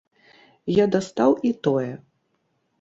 Я 0.77 0.85
дастаў 0.95 1.31
і 1.51 1.55
тое. 1.69 1.93